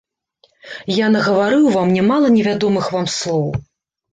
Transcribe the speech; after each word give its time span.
Я 1.05 1.09
нагаварыў 1.15 1.67
вам 1.75 1.93
нямала 1.99 2.33
невядомых 2.37 2.91
вам 2.97 3.05
слоў. 3.21 3.45